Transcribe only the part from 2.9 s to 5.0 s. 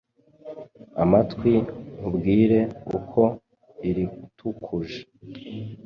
uko iritukuj